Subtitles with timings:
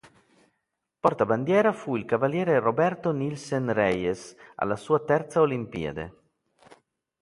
[0.99, 6.17] Portabandiera fu il cavaliere Roberto Nielsen-Reyes, alla sua terza Olimpiade.